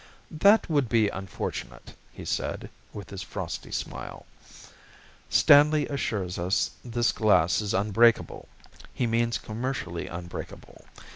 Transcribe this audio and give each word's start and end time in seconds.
"That 0.31 0.67
would 0.67 0.89
be 0.89 1.09
unfortunate," 1.09 1.93
he 2.11 2.25
said, 2.25 2.71
with 2.91 3.11
his 3.11 3.21
frosty 3.21 3.69
smile. 3.71 4.25
"Stanley 5.29 5.87
assures 5.89 6.39
us 6.39 6.71
this 6.83 7.11
glass 7.11 7.61
is 7.61 7.75
unbreakable. 7.75 8.49
He 8.91 9.05
means 9.05 9.37
commercially 9.37 10.07
unbreakable. 10.07 10.85